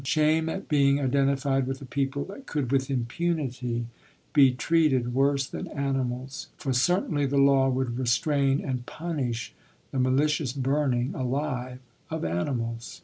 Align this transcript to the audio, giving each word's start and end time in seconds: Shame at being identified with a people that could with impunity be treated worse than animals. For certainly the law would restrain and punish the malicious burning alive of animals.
Shame 0.03 0.49
at 0.49 0.67
being 0.67 0.99
identified 0.99 1.67
with 1.67 1.79
a 1.79 1.85
people 1.85 2.25
that 2.25 2.47
could 2.47 2.71
with 2.71 2.89
impunity 2.89 3.85
be 4.33 4.51
treated 4.51 5.13
worse 5.13 5.45
than 5.45 5.67
animals. 5.67 6.47
For 6.57 6.73
certainly 6.73 7.27
the 7.27 7.37
law 7.37 7.69
would 7.69 7.99
restrain 7.99 8.65
and 8.65 8.83
punish 8.87 9.53
the 9.91 9.99
malicious 9.99 10.53
burning 10.53 11.13
alive 11.13 11.77
of 12.09 12.25
animals. 12.25 12.99